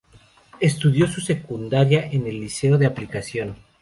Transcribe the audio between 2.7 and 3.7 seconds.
de Aplicación.